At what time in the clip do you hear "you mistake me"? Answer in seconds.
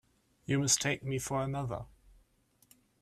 0.47-1.19